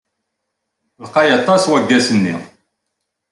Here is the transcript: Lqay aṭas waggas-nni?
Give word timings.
Lqay 1.03 1.29
aṭas 1.37 1.63
waggas-nni? 1.71 2.35